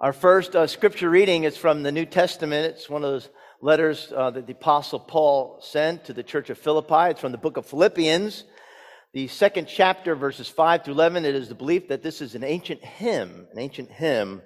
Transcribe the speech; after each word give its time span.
Our 0.00 0.14
first 0.14 0.56
uh, 0.56 0.66
scripture 0.66 1.10
reading 1.10 1.44
is 1.44 1.58
from 1.58 1.82
the 1.82 1.92
New 1.92 2.06
Testament. 2.06 2.64
It's 2.64 2.88
one 2.88 3.04
of 3.04 3.10
those 3.10 3.28
letters 3.60 4.10
uh, 4.16 4.30
that 4.30 4.46
the 4.46 4.54
Apostle 4.54 4.98
Paul 4.98 5.58
sent 5.60 6.06
to 6.06 6.14
the 6.14 6.22
church 6.22 6.48
of 6.48 6.56
Philippi. 6.56 7.10
It's 7.10 7.20
from 7.20 7.32
the 7.32 7.36
book 7.36 7.58
of 7.58 7.66
Philippians, 7.66 8.44
the 9.12 9.28
second 9.28 9.68
chapter, 9.68 10.14
verses 10.14 10.48
5 10.48 10.86
through 10.86 10.94
11. 10.94 11.26
It 11.26 11.34
is 11.34 11.50
the 11.50 11.54
belief 11.54 11.88
that 11.88 12.02
this 12.02 12.22
is 12.22 12.34
an 12.34 12.42
ancient 12.42 12.82
hymn, 12.82 13.46
an 13.52 13.58
ancient 13.58 13.90
hymn, 13.90 14.40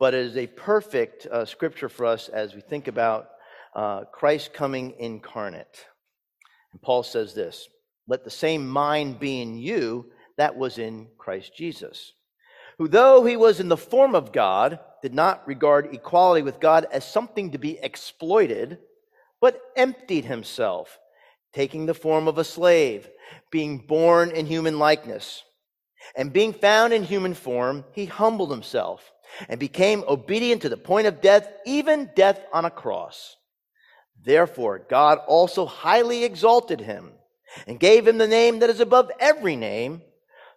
but 0.00 0.12
it 0.12 0.26
is 0.26 0.36
a 0.36 0.48
perfect 0.48 1.24
uh, 1.26 1.44
scripture 1.44 1.88
for 1.88 2.04
us 2.04 2.28
as 2.28 2.56
we 2.56 2.60
think 2.60 2.88
about 2.88 3.28
uh, 3.76 4.06
Christ 4.12 4.52
coming 4.52 4.96
incarnate. 4.98 5.86
And 6.72 6.82
Paul 6.82 7.04
says 7.04 7.32
this 7.32 7.68
Let 8.08 8.24
the 8.24 8.30
same 8.30 8.68
mind 8.68 9.20
be 9.20 9.40
in 9.40 9.56
you 9.56 10.06
that 10.36 10.56
was 10.56 10.78
in 10.78 11.06
Christ 11.16 11.54
Jesus 11.56 12.12
who, 12.80 12.88
though 12.88 13.26
he 13.26 13.36
was 13.36 13.60
in 13.60 13.68
the 13.68 13.76
form 13.76 14.14
of 14.14 14.32
God, 14.32 14.78
did 15.02 15.12
not 15.12 15.46
regard 15.46 15.94
equality 15.94 16.40
with 16.40 16.60
God 16.60 16.86
as 16.90 17.04
something 17.04 17.50
to 17.50 17.58
be 17.58 17.78
exploited, 17.78 18.78
but 19.38 19.60
emptied 19.76 20.24
himself, 20.24 20.98
taking 21.52 21.84
the 21.84 21.92
form 21.92 22.26
of 22.26 22.38
a 22.38 22.44
slave, 22.44 23.06
being 23.50 23.76
born 23.76 24.30
in 24.30 24.46
human 24.46 24.78
likeness. 24.78 25.42
And 26.16 26.32
being 26.32 26.54
found 26.54 26.94
in 26.94 27.02
human 27.04 27.34
form, 27.34 27.84
he 27.92 28.06
humbled 28.06 28.50
himself 28.50 29.12
and 29.50 29.60
became 29.60 30.02
obedient 30.08 30.62
to 30.62 30.70
the 30.70 30.78
point 30.78 31.06
of 31.06 31.20
death, 31.20 31.52
even 31.66 32.08
death 32.16 32.40
on 32.50 32.64
a 32.64 32.70
cross. 32.70 33.36
Therefore, 34.24 34.78
God 34.88 35.18
also 35.28 35.66
highly 35.66 36.24
exalted 36.24 36.80
him 36.80 37.12
and 37.66 37.78
gave 37.78 38.08
him 38.08 38.16
the 38.16 38.26
name 38.26 38.60
that 38.60 38.70
is 38.70 38.80
above 38.80 39.10
every 39.20 39.56
name 39.56 40.00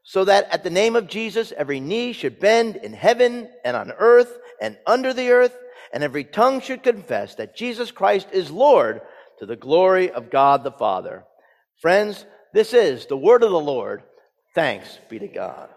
so 0.03 0.25
that 0.25 0.47
at 0.51 0.63
the 0.63 0.69
name 0.69 0.95
of 0.95 1.07
Jesus 1.07 1.53
every 1.55 1.79
knee 1.79 2.13
should 2.13 2.39
bend 2.39 2.75
in 2.75 2.93
heaven 2.93 3.49
and 3.63 3.75
on 3.75 3.91
earth 3.97 4.37
and 4.61 4.77
under 4.85 5.13
the 5.13 5.31
earth, 5.31 5.57
and 5.93 6.03
every 6.03 6.23
tongue 6.23 6.61
should 6.61 6.83
confess 6.83 7.35
that 7.35 7.55
Jesus 7.55 7.91
Christ 7.91 8.27
is 8.31 8.51
Lord 8.51 9.01
to 9.39 9.45
the 9.45 9.55
glory 9.55 10.11
of 10.11 10.29
God 10.29 10.63
the 10.63 10.71
Father. 10.71 11.23
Friends, 11.81 12.25
this 12.53 12.73
is 12.73 13.05
the 13.05 13.17
word 13.17 13.43
of 13.43 13.51
the 13.51 13.59
Lord. 13.59 14.03
Thanks 14.55 14.99
be 15.09 15.19
to 15.19 15.27
God. 15.27 15.69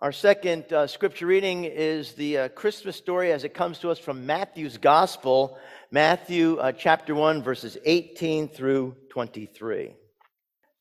Our 0.00 0.12
second 0.12 0.72
uh, 0.72 0.88
scripture 0.88 1.26
reading 1.26 1.64
is 1.64 2.14
the 2.14 2.38
uh, 2.38 2.48
Christmas 2.48 2.96
story 2.96 3.30
as 3.30 3.44
it 3.44 3.54
comes 3.54 3.78
to 3.78 3.90
us 3.90 4.00
from 4.00 4.26
Matthew's 4.26 4.76
Gospel, 4.76 5.56
Matthew 5.92 6.56
uh, 6.56 6.72
chapter 6.72 7.14
1, 7.14 7.42
verses 7.42 7.78
18 7.84 8.48
through 8.48 8.96
23. 9.10 9.94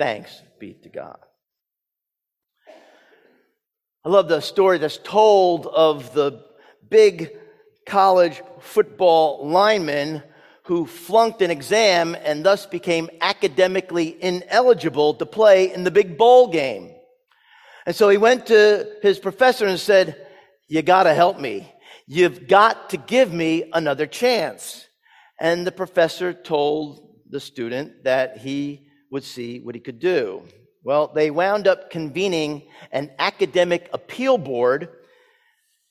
Thanks 0.00 0.40
be 0.58 0.72
to 0.82 0.88
God. 0.88 1.18
I 4.02 4.08
love 4.08 4.28
the 4.28 4.40
story 4.40 4.78
that's 4.78 4.96
told 4.96 5.66
of 5.66 6.14
the 6.14 6.42
big 6.88 7.36
college 7.84 8.40
football 8.60 9.46
lineman 9.46 10.22
who 10.64 10.86
flunked 10.86 11.42
an 11.42 11.50
exam 11.50 12.16
and 12.24 12.42
thus 12.42 12.64
became 12.64 13.10
academically 13.20 14.16
ineligible 14.22 15.12
to 15.12 15.26
play 15.26 15.70
in 15.70 15.84
the 15.84 15.90
big 15.90 16.16
bowl 16.16 16.48
game. 16.48 16.94
And 17.84 17.94
so 17.94 18.08
he 18.08 18.16
went 18.16 18.46
to 18.46 18.90
his 19.02 19.18
professor 19.18 19.66
and 19.66 19.78
said, 19.78 20.26
You 20.66 20.80
got 20.80 21.02
to 21.02 21.12
help 21.12 21.38
me. 21.38 21.70
You've 22.06 22.48
got 22.48 22.88
to 22.90 22.96
give 22.96 23.34
me 23.34 23.68
another 23.70 24.06
chance. 24.06 24.86
And 25.38 25.66
the 25.66 25.72
professor 25.72 26.32
told 26.32 27.18
the 27.28 27.38
student 27.38 28.04
that 28.04 28.38
he 28.38 28.86
would 29.10 29.24
see 29.24 29.60
what 29.60 29.74
he 29.74 29.80
could 29.80 29.98
do. 29.98 30.42
Well, 30.82 31.08
they 31.14 31.30
wound 31.30 31.68
up 31.68 31.90
convening 31.90 32.62
an 32.90 33.10
academic 33.18 33.90
appeal 33.92 34.38
board, 34.38 34.88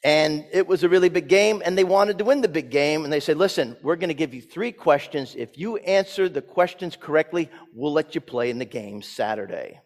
and 0.04 0.46
it 0.52 0.66
was 0.66 0.84
a 0.84 0.90
really 0.90 1.10
big 1.10 1.28
game, 1.28 1.62
and 1.64 1.78
they 1.78 1.84
wanted 1.84 2.18
to 2.18 2.26
win 2.26 2.42
the 2.42 2.48
big 2.48 2.72
game. 2.72 3.04
And 3.04 3.14
they 3.14 3.20
said, 3.20 3.38
Listen, 3.38 3.78
we're 3.84 3.98
going 3.98 4.10
to 4.10 4.16
give 4.16 4.34
you 4.34 4.42
three 4.42 4.72
questions. 4.72 5.36
If 5.36 5.58
you 5.58 5.78
answer 5.78 6.28
the 6.28 6.42
questions 6.42 6.96
correctly, 6.96 7.50
we'll 7.74 7.94
let 7.94 8.16
you 8.16 8.22
play 8.22 8.50
in 8.50 8.58
the 8.58 8.66
game 8.66 9.02
Saturday. 9.02 9.80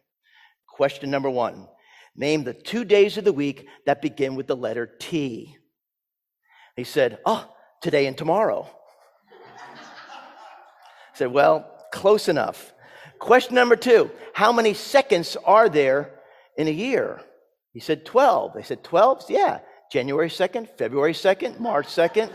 Question 0.67 1.11
number 1.11 1.29
one 1.29 1.67
Name 2.15 2.43
the 2.43 2.53
two 2.53 2.85
days 2.85 3.17
of 3.17 3.25
the 3.25 3.33
week 3.33 3.67
that 3.85 4.01
begin 4.01 4.35
with 4.35 4.47
the 4.47 4.55
letter 4.55 4.85
T. 4.99 5.57
He 6.75 6.83
said, 6.83 7.19
Oh, 7.25 7.51
today 7.81 8.05
and 8.05 8.17
tomorrow. 8.17 8.69
I 10.11 11.17
said, 11.17 11.31
Well, 11.31 11.69
close 11.91 12.29
enough. 12.29 12.72
Question 13.23 13.55
number 13.55 13.77
two 13.77 14.11
How 14.33 14.51
many 14.51 14.73
seconds 14.73 15.37
are 15.45 15.69
there 15.69 16.11
in 16.57 16.67
a 16.67 16.71
year? 16.71 17.21
He 17.71 17.79
said 17.79 18.05
12. 18.05 18.53
They 18.53 18.63
said 18.63 18.83
12? 18.83 19.25
Yeah. 19.29 19.59
January 19.89 20.27
2nd, 20.27 20.77
February 20.77 21.13
2nd, 21.13 21.57
March 21.57 21.87
2nd. 21.87 22.29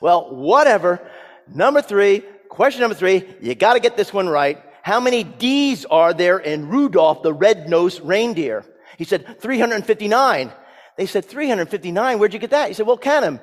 Well, 0.00 0.34
whatever. 0.34 1.06
Number 1.52 1.82
three, 1.82 2.22
question 2.48 2.80
number 2.80 2.94
three, 2.94 3.28
you 3.42 3.54
got 3.54 3.74
to 3.74 3.80
get 3.80 3.96
this 3.96 4.10
one 4.12 4.26
right. 4.28 4.62
How 4.82 5.00
many 5.00 5.22
D's 5.22 5.84
are 5.84 6.14
there 6.14 6.38
in 6.38 6.68
Rudolph 6.68 7.22
the 7.22 7.34
red-nosed 7.34 8.00
reindeer? 8.00 8.64
He 8.96 9.04
said 9.04 9.40
359. 9.40 10.52
They 10.96 11.06
said 11.06 11.26
359. 11.26 12.18
Where'd 12.18 12.32
you 12.32 12.38
get 12.38 12.50
that? 12.50 12.68
He 12.68 12.74
said, 12.74 12.86
well, 12.86 12.96
count 12.96 13.22
them. 13.22 13.40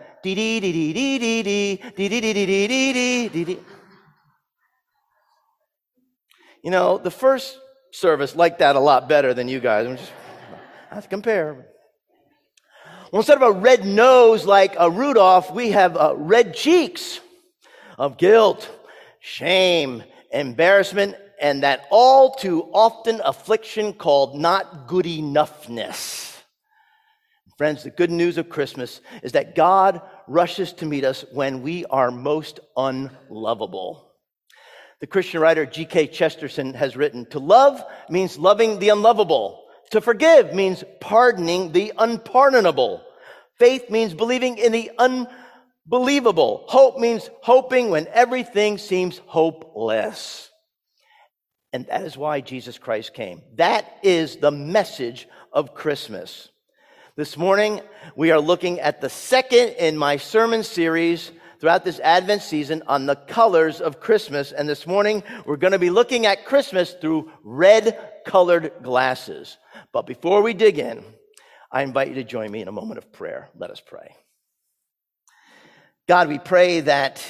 You 6.63 6.72
know, 6.72 6.97
the 6.97 7.12
first 7.12 7.59
service 7.91 8.38
liked 8.38 8.59
that 8.59 8.78
a 8.78 8.79
lot 8.79 9.09
better 9.09 9.34
than 9.34 9.50
you 9.50 9.59
guys. 9.59 9.85
I'm 9.85 9.97
just, 9.97 10.12
I 10.90 10.96
have 10.96 11.03
to 11.03 11.09
compare. 11.09 11.66
Well, 13.12 13.19
instead 13.19 13.38
of 13.38 13.44
a 13.44 13.51
red 13.51 13.85
nose 13.85 14.46
like 14.46 14.75
a 14.79 14.90
Rudolph, 14.90 15.52
we 15.52 15.72
have 15.72 15.97
uh, 15.97 16.13
red 16.16 16.56
cheeks 16.56 17.19
of 17.97 18.18
guilt, 18.18 18.72
shame, 19.19 20.03
embarrassment, 20.31 21.18
and 21.41 21.63
that 21.63 21.85
all 21.91 22.34
too 22.34 22.63
often 22.73 23.19
affliction 23.25 23.91
called 23.91 24.40
not 24.40 24.88
good 24.88 25.06
enoughness. 25.06 26.40
Friends, 27.57 27.84
the 27.84 27.91
good 27.91 28.09
news 28.09 28.37
of 28.37 28.47
Christmas 28.47 29.02
is 29.22 29.34
that 29.34 29.53
God 29.53 30.02
rushes 30.29 30.72
to 30.73 30.85
meet 30.85 31.03
us 31.03 31.26
when 31.34 31.61
we 31.61 31.84
are 31.85 32.09
most 32.09 32.61
unlovable. 32.78 34.12
The 35.03 35.08
Christian 35.08 35.41
writer 35.41 35.66
G.K. 35.66 36.08
Chesterton 36.08 36.76
has 36.76 36.96
written 36.96 37.26
To 37.32 37.40
love 37.40 37.84
means 38.09 38.38
loving 38.38 38.79
the 38.79 38.88
unlovable. 38.88 39.66
To 39.91 40.00
forgive 40.00 40.53
means 40.53 40.82
pardoning 41.02 41.73
the 41.73 41.91
unpardonable. 41.97 43.03
Faith 43.59 43.90
means 43.90 44.14
believing 44.14 44.58
in 44.58 44.72
the 44.72 44.91
unbelievable. 44.97 46.64
Hope 46.70 47.00
means 47.00 47.29
hoping 47.41 47.90
when 47.90 48.08
everything 48.14 48.78
seems 48.78 49.17
hopeless. 49.26 50.50
And 51.73 51.85
that 51.88 52.03
is 52.03 52.16
why 52.16 52.40
Jesus 52.40 52.78
Christ 52.78 53.14
came. 53.14 53.41
That 53.56 53.85
is 54.03 54.38
the 54.38 54.52
message 54.52 55.28
of 55.52 55.76
Christmas. 55.76 56.47
This 57.17 57.35
morning, 57.35 57.82
we 58.16 58.32
are 58.32 58.40
looking 58.40 58.79
at 58.79 59.02
the 59.02 59.09
second 59.09 59.72
in 59.79 59.97
my 59.97 60.16
sermon 60.16 60.64
series 60.64 61.29
throughout 61.63 61.85
this 61.85 62.01
Advent 62.01 62.41
season 62.41 62.83
on 62.87 63.05
the 63.05 63.15
colors 63.15 63.79
of 63.79 64.01
Christmas. 64.01 64.51
And 64.51 64.67
this 64.67 64.85
morning, 64.85 65.23
we're 65.45 65.55
going 65.55 65.71
to 65.71 65.79
be 65.79 65.91
looking 65.91 66.25
at 66.25 66.43
Christmas 66.43 66.91
through 66.91 67.31
red 67.41 67.97
colored 68.25 68.73
glasses. 68.83 69.57
But 69.93 70.05
before 70.05 70.41
we 70.41 70.53
dig 70.53 70.77
in, 70.77 71.05
I 71.71 71.83
invite 71.83 72.09
you 72.09 72.15
to 72.15 72.25
join 72.25 72.51
me 72.51 72.61
in 72.61 72.67
a 72.67 72.73
moment 72.73 72.97
of 72.97 73.13
prayer. 73.13 73.47
Let 73.55 73.71
us 73.71 73.79
pray. 73.79 74.13
God, 76.05 76.27
we 76.27 76.37
pray 76.37 76.81
that 76.81 77.23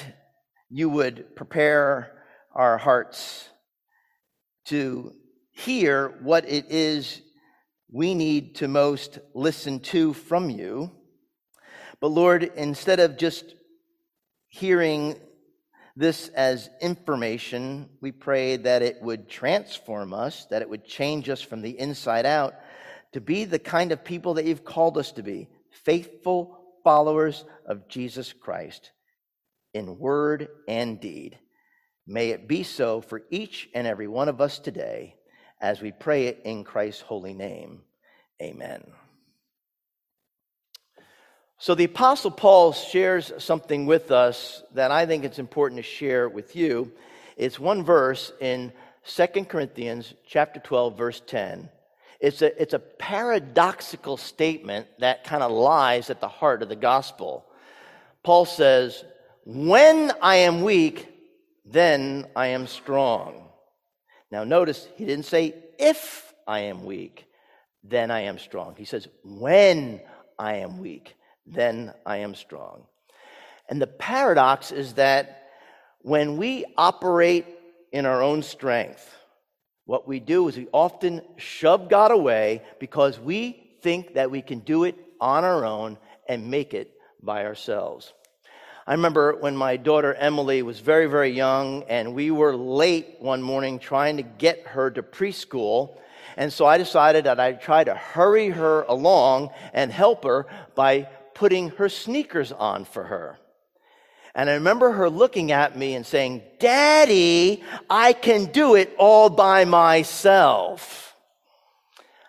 you 0.68 0.88
would 0.88 1.36
prepare 1.36 2.10
our 2.52 2.76
hearts 2.76 3.48
to 4.64 5.12
hear 5.52 6.08
what 6.22 6.44
it 6.48 6.72
is 6.72 7.22
we 7.88 8.16
need 8.16 8.56
to 8.56 8.66
most 8.66 9.20
listen 9.32 9.78
to 9.78 10.12
from 10.12 10.50
you. 10.50 10.90
But 12.00 12.08
Lord, 12.08 12.42
instead 12.56 12.98
of 12.98 13.16
just 13.16 13.54
hearing 14.54 15.16
this 15.96 16.28
as 16.28 16.70
information, 16.80 17.88
we 18.00 18.12
pray 18.12 18.56
that 18.56 18.82
it 18.82 19.02
would 19.02 19.28
transform 19.28 20.14
us, 20.14 20.46
that 20.46 20.62
it 20.62 20.70
would 20.70 20.84
change 20.84 21.28
us 21.28 21.42
from 21.42 21.60
the 21.60 21.76
inside 21.78 22.24
out 22.24 22.54
to 23.12 23.20
be 23.20 23.44
the 23.44 23.58
kind 23.58 23.90
of 23.90 24.04
people 24.04 24.34
that 24.34 24.44
you've 24.44 24.64
called 24.64 24.96
us 24.96 25.12
to 25.12 25.22
be 25.22 25.48
faithful 25.84 26.60
followers 26.84 27.44
of 27.66 27.88
Jesus 27.88 28.32
Christ 28.32 28.92
in 29.72 29.98
word 29.98 30.48
and 30.68 31.00
deed. 31.00 31.38
May 32.06 32.30
it 32.30 32.46
be 32.46 32.62
so 32.62 33.00
for 33.00 33.22
each 33.30 33.68
and 33.74 33.88
every 33.88 34.06
one 34.08 34.28
of 34.28 34.40
us 34.40 34.60
today 34.60 35.16
as 35.60 35.80
we 35.80 35.90
pray 35.90 36.26
it 36.26 36.42
in 36.44 36.62
Christ's 36.62 37.02
holy 37.02 37.34
name. 37.34 37.82
Amen. 38.40 38.84
So 41.64 41.74
the 41.74 41.84
apostle 41.84 42.30
Paul 42.30 42.74
shares 42.74 43.32
something 43.38 43.86
with 43.86 44.10
us 44.10 44.62
that 44.74 44.90
I 44.90 45.06
think 45.06 45.24
it's 45.24 45.38
important 45.38 45.78
to 45.78 45.82
share 45.82 46.28
with 46.28 46.54
you. 46.54 46.92
It's 47.38 47.58
one 47.58 47.82
verse 47.82 48.34
in 48.38 48.70
2 49.06 49.26
Corinthians 49.46 50.12
chapter 50.26 50.60
12 50.60 50.98
verse 50.98 51.22
10. 51.26 51.70
It's 52.20 52.42
a, 52.42 52.60
it's 52.60 52.74
a 52.74 52.78
paradoxical 52.78 54.18
statement 54.18 54.88
that 54.98 55.24
kind 55.24 55.42
of 55.42 55.52
lies 55.52 56.10
at 56.10 56.20
the 56.20 56.28
heart 56.28 56.62
of 56.62 56.68
the 56.68 56.76
gospel. 56.76 57.46
Paul 58.22 58.44
says, 58.44 59.02
When 59.46 60.12
I 60.20 60.36
am 60.36 60.60
weak, 60.60 61.08
then 61.64 62.26
I 62.36 62.48
am 62.48 62.66
strong. 62.66 63.48
Now, 64.30 64.44
notice 64.44 64.86
he 64.96 65.06
didn't 65.06 65.24
say, 65.24 65.54
If 65.78 66.34
I 66.46 66.58
am 66.58 66.84
weak, 66.84 67.24
then 67.82 68.10
I 68.10 68.24
am 68.24 68.38
strong. 68.38 68.74
He 68.76 68.84
says, 68.84 69.08
When 69.22 70.02
I 70.38 70.56
am 70.56 70.78
weak, 70.78 71.16
then 71.46 71.92
I 72.06 72.18
am 72.18 72.34
strong. 72.34 72.84
And 73.68 73.80
the 73.80 73.86
paradox 73.86 74.72
is 74.72 74.94
that 74.94 75.48
when 76.00 76.36
we 76.36 76.64
operate 76.76 77.46
in 77.92 78.06
our 78.06 78.22
own 78.22 78.42
strength, 78.42 79.10
what 79.86 80.08
we 80.08 80.20
do 80.20 80.48
is 80.48 80.56
we 80.56 80.68
often 80.72 81.22
shove 81.36 81.88
God 81.88 82.10
away 82.10 82.62
because 82.78 83.18
we 83.18 83.76
think 83.82 84.14
that 84.14 84.30
we 84.30 84.42
can 84.42 84.60
do 84.60 84.84
it 84.84 84.96
on 85.20 85.44
our 85.44 85.64
own 85.64 85.98
and 86.28 86.50
make 86.50 86.74
it 86.74 86.90
by 87.22 87.44
ourselves. 87.44 88.12
I 88.86 88.92
remember 88.92 89.36
when 89.36 89.56
my 89.56 89.78
daughter 89.78 90.12
Emily 90.14 90.62
was 90.62 90.78
very, 90.80 91.06
very 91.06 91.30
young, 91.30 91.84
and 91.84 92.14
we 92.14 92.30
were 92.30 92.54
late 92.54 93.16
one 93.18 93.40
morning 93.40 93.78
trying 93.78 94.18
to 94.18 94.22
get 94.22 94.66
her 94.66 94.90
to 94.90 95.02
preschool. 95.02 95.96
And 96.36 96.52
so 96.52 96.66
I 96.66 96.76
decided 96.76 97.24
that 97.24 97.40
I'd 97.40 97.62
try 97.62 97.84
to 97.84 97.94
hurry 97.94 98.50
her 98.50 98.82
along 98.82 99.50
and 99.72 99.90
help 99.90 100.24
her 100.24 100.46
by 100.74 101.08
putting 101.34 101.70
her 101.70 101.88
sneakers 101.88 102.52
on 102.52 102.84
for 102.84 103.04
her. 103.04 103.38
And 104.34 104.50
I 104.50 104.54
remember 104.54 104.90
her 104.92 105.08
looking 105.08 105.52
at 105.52 105.78
me 105.78 105.94
and 105.94 106.04
saying, 106.04 106.42
Daddy, 106.58 107.62
I 107.88 108.12
can 108.12 108.46
do 108.46 108.74
it 108.74 108.94
all 108.98 109.30
by 109.30 109.64
myself. 109.64 111.14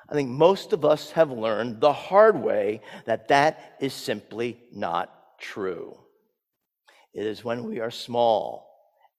I 0.07 0.13
think 0.13 0.29
most 0.29 0.71
of 0.71 0.85
us 0.85 1.11
have 1.11 1.31
learned 1.31 1.81
the 1.81 1.93
hard 1.93 2.41
way 2.41 2.81
that 3.05 3.29
that 3.29 3.77
is 3.79 3.93
simply 3.93 4.59
not 4.71 5.11
true. 5.39 5.97
It 7.13 7.25
is 7.25 7.43
when 7.43 7.63
we 7.63 7.79
are 7.79 7.91
small 7.91 8.69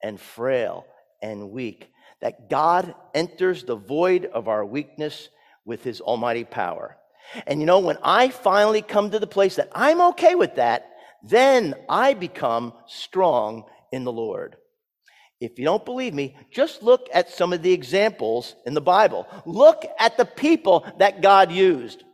and 0.03 0.21
frail 0.21 0.87
and 1.21 1.51
weak 1.51 1.91
that 2.21 2.49
God 2.49 2.95
enters 3.15 3.65
the 3.65 3.75
void 3.75 4.27
of 4.27 4.47
our 4.47 4.65
weakness 4.65 5.29
with 5.65 5.83
his 5.83 6.01
almighty 6.01 6.45
power. 6.45 6.97
And 7.47 7.61
you 7.61 7.67
know, 7.67 7.81
when 7.81 7.99
I 8.03 8.29
finally 8.29 8.83
come 8.83 9.11
to 9.11 9.19
the 9.19 9.27
place 9.27 9.57
that 9.57 9.71
I'm 9.73 10.01
okay 10.13 10.35
with 10.35 10.57
that, 10.57 10.91
then 11.23 11.75
I 11.89 12.15
become 12.15 12.73
strong 12.87 13.65
in 13.93 14.05
the 14.05 14.13
Lord. 14.13 14.57
If 15.41 15.59
you 15.59 15.65
don't 15.65 15.85
believe 15.85 16.15
me, 16.15 16.35
just 16.51 16.83
look 16.83 17.09
at 17.13 17.31
some 17.31 17.53
of 17.53 17.63
the 17.63 17.73
examples 17.73 18.55
in 18.65 18.75
the 18.75 18.81
Bible. 18.81 19.27
Look 19.45 19.85
at 19.99 20.17
the 20.17 20.25
people 20.25 20.87
that 20.99 21.21
God 21.21 21.53
used. 21.53 22.05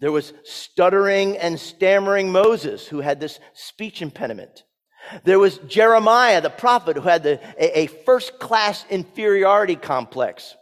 There 0.00 0.12
was 0.12 0.32
stuttering 0.44 1.38
and 1.38 1.58
stammering 1.58 2.30
Moses 2.30 2.86
who 2.86 3.00
had 3.00 3.20
this 3.20 3.40
speech 3.54 4.02
impediment. 4.02 4.64
There 5.24 5.38
was 5.38 5.58
Jeremiah, 5.58 6.40
the 6.40 6.50
prophet, 6.50 6.96
who 6.96 7.02
had 7.02 7.24
the, 7.24 7.40
a, 7.58 7.80
a 7.80 7.86
first 7.86 8.38
class 8.38 8.84
inferiority 8.90 9.76
complex. 9.76 10.54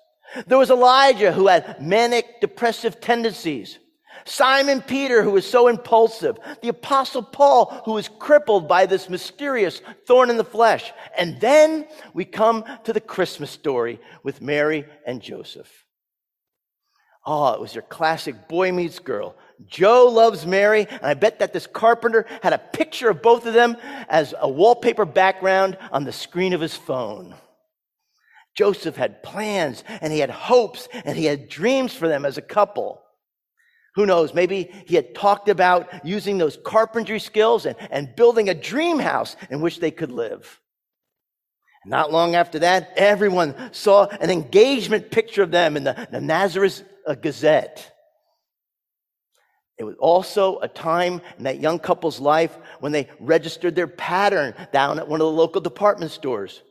There 0.47 0.59
was 0.59 0.71
Elijah, 0.71 1.33
who 1.33 1.49
had 1.49 1.83
manic 1.83 2.41
depressive 2.41 3.01
tendencies. 3.01 3.79
Simon 4.25 4.83
Peter, 4.83 5.23
who 5.23 5.31
was 5.31 5.49
so 5.49 5.69
impulsive. 5.69 6.39
The 6.63 6.69
apostle 6.69 7.23
Paul, 7.23 7.83
who 7.85 7.93
was 7.93 8.09
crippled 8.09 8.69
by 8.69 8.87
this 8.87 9.09
mysterious 9.09 9.81
thorn 10.07 10.31
in 10.31 10.37
the 10.37 10.45
flesh. 10.45 10.93
And 11.17 11.41
then 11.41 11.87
we 12.13 12.25
come 12.25 12.65
to 12.85 12.93
the 12.93 13.01
Christmas 13.01 13.51
story 13.51 13.99
with 14.23 14.41
Mary 14.43 14.85
and 15.07 15.23
Joseph. 15.23 15.87
Oh, 17.27 17.53
it 17.53 17.61
was 17.61 17.75
your 17.75 17.83
classic 17.83 18.49
boy 18.49 18.73
meets 18.73 18.99
girl. 18.99 19.37
Joe 19.67 20.07
loves 20.07 20.47
Mary, 20.47 20.87
and 20.89 21.05
I 21.05 21.15
bet 21.15 21.41
that 21.41 21.53
this 21.53 21.67
carpenter 21.67 22.27
had 22.43 22.55
a 22.55 22.59
picture 22.59 23.11
of 23.11 23.21
both 23.21 23.45
of 23.47 23.53
them 23.53 23.77
as 24.09 24.35
a 24.39 24.49
wallpaper 24.49 25.05
background 25.05 25.77
on 25.93 26.05
the 26.05 26.13
screen 26.13 26.55
of 26.55 26.63
his 26.63 26.75
phone. 26.75 27.35
Joseph 28.57 28.97
had 28.97 29.23
plans, 29.23 29.85
and 30.01 30.13
he 30.13 30.19
had 30.19 30.31
hopes, 30.31 30.89
and 31.05 31.17
he 31.17 31.25
had 31.25 31.49
dreams 31.49 31.95
for 31.95 32.09
them 32.09 32.25
as 32.25 32.37
a 32.37 32.43
couple. 32.43 33.03
Who 33.95 34.07
knows? 34.07 34.35
Maybe 34.35 34.71
he 34.87 34.95
had 34.97 35.15
talked 35.15 35.49
about 35.49 36.05
using 36.07 36.39
those 36.39 36.59
carpentry 36.65 37.21
skills 37.21 37.67
and, 37.67 37.77
and 37.91 38.15
building 38.15 38.49
a 38.49 38.55
dream 38.55 38.99
house 38.99 39.37
in 39.51 39.61
which 39.61 39.81
they 39.81 39.91
could 39.91 40.13
live. 40.13 40.61
Not 41.87 42.13
long 42.13 42.35
after 42.35 42.59
that, 42.61 42.93
everyone 42.97 43.73
saw 43.73 44.05
an 44.07 44.31
engagement 44.31 45.11
picture 45.11 45.43
of 45.43 45.51
them 45.51 45.77
in 45.77 45.85
the, 45.85 46.09
the 46.11 46.21
Nazareth 46.21 46.83
uh, 47.07 47.15
Gazette. 47.15 47.91
It 49.79 49.85
was 49.85 49.97
also 49.99 50.59
a 50.59 50.69
time 50.69 51.23
in 51.39 51.45
that 51.45 51.59
young 51.59 51.79
couple's 51.79 52.21
life 52.21 52.57
when 52.81 52.93
they 52.93 53.09
registered 53.19 53.75
their 53.75 53.89
pattern 53.89 54.55
down 54.73 54.99
at 54.99 55.09
one 55.09 55.23
of 55.23 55.27
the 55.27 55.33
local 55.33 55.63
department 55.63 56.11
stores. 56.11 56.63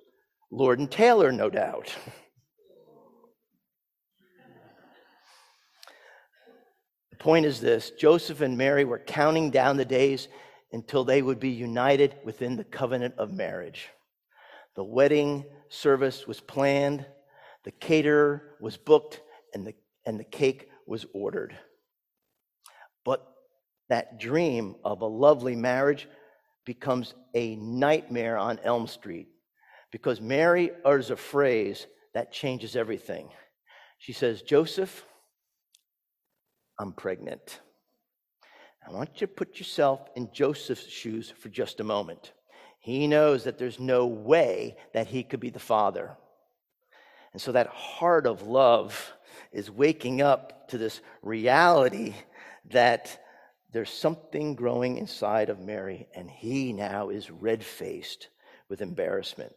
Lord 0.52 0.80
and 0.80 0.90
Taylor, 0.90 1.32
no 1.32 1.50
doubt. 1.50 1.96
the 7.12 7.18
point 7.18 7.46
is 7.46 7.62
this 7.62 7.92
Joseph 7.92 8.42
and 8.42 8.58
Mary 8.58 8.84
were 8.84 9.00
counting 9.00 9.52
down 9.52 9.78
the 9.78 9.86
days 9.86 10.28
until 10.72 11.04
they 11.04 11.22
would 11.22 11.40
be 11.40 11.50
united 11.50 12.16
within 12.24 12.56
the 12.56 12.64
covenant 12.64 13.16
of 13.18 13.32
marriage. 13.32 13.90
The 14.76 14.84
wedding 14.84 15.46
service 15.70 16.26
was 16.26 16.40
planned, 16.40 17.06
the 17.64 17.72
caterer 17.72 18.56
was 18.60 18.78
booked, 18.78 19.22
and 19.54 19.68
the, 19.68 19.74
and 20.06 20.20
the 20.20 20.24
cake 20.24 20.70
was 20.88 21.06
ordered. 21.14 21.56
But 23.06 23.26
that 23.90 24.20
dream 24.20 24.76
of 24.84 25.02
a 25.02 25.06
lovely 25.06 25.56
marriage 25.56 26.08
becomes 26.66 27.14
a 27.36 27.56
nightmare 27.56 28.38
on 28.38 28.60
Elm 28.64 28.88
Street 28.88 29.28
because 29.92 30.22
Mary 30.22 30.72
utters 30.86 31.12
a 31.12 31.16
phrase 31.16 31.88
that 32.14 32.32
changes 32.32 32.76
everything. 32.76 33.30
She 33.98 34.14
says, 34.14 34.42
Joseph, 34.42 35.04
I'm 36.80 36.94
pregnant. 36.94 37.60
I 38.88 38.92
want 38.92 39.22
you 39.22 39.28
to 39.28 39.34
put 39.34 39.60
yourself 39.60 40.08
in 40.16 40.30
Joseph's 40.34 40.88
shoes 40.88 41.34
for 41.38 41.50
just 41.50 41.80
a 41.80 41.84
moment. 41.84 42.32
He 42.80 43.08
knows 43.08 43.44
that 43.44 43.58
there's 43.58 43.80
no 43.80 44.08
way 44.08 44.78
that 44.94 45.08
he 45.08 45.24
could 45.24 45.40
be 45.40 45.50
the 45.50 45.60
father. 45.60 46.18
And 47.34 47.42
so 47.42 47.52
that 47.52 47.68
heart 47.68 48.26
of 48.26 48.44
love 48.44 49.14
is 49.52 49.70
waking 49.70 50.22
up 50.22 50.70
to 50.70 50.78
this 50.78 51.02
reality 51.22 52.14
that 52.72 53.20
there's 53.72 53.90
something 53.92 54.56
growing 54.56 54.98
inside 54.98 55.50
of 55.50 55.60
Mary, 55.60 56.08
and 56.16 56.30
he 56.30 56.74
now 56.74 57.10
is 57.10 57.30
red 57.30 57.64
faced 57.64 58.30
with 58.68 58.82
embarrassment. 58.82 59.54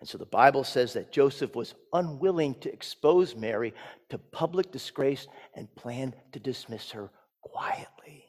And 0.00 0.08
so 0.08 0.16
the 0.16 0.24
Bible 0.24 0.64
says 0.64 0.94
that 0.94 1.12
Joseph 1.12 1.54
was 1.54 1.74
unwilling 1.92 2.54
to 2.60 2.72
expose 2.72 3.36
Mary 3.36 3.74
to 4.08 4.18
public 4.18 4.72
disgrace 4.72 5.26
and 5.54 5.72
planned 5.74 6.16
to 6.32 6.40
dismiss 6.40 6.90
her 6.92 7.10
quietly. 7.42 8.24